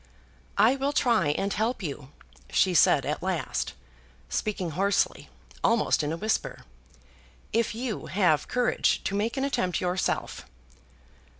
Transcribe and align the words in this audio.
"I 0.57 0.75
will 0.77 0.93
try 0.93 1.27
and 1.27 1.53
help 1.53 1.83
you," 1.83 2.09
she 2.49 2.73
said 2.73 3.05
at 3.05 3.21
last, 3.21 3.73
speaking 4.29 4.71
hoarsely, 4.71 5.29
almost 5.63 6.01
in 6.01 6.11
a 6.11 6.17
whisper, 6.17 6.63
"if 7.53 7.75
you 7.75 8.07
have 8.07 8.47
courage 8.47 9.03
to 9.03 9.13
make 9.13 9.37
an 9.37 9.45
attempt 9.45 9.79
yourself." 9.79 10.47